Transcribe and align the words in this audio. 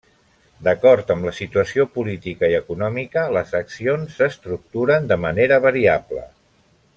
D'acord 0.67 1.11
amb 1.15 1.27
la 1.27 1.33
situació 1.39 1.85
política 1.97 2.49
i 2.53 2.57
econòmica, 2.61 3.27
les 3.37 3.53
accions 3.63 4.17
s'estructuren 4.23 5.07
de 5.13 5.19
manera 5.27 5.61
variable. 5.69 6.27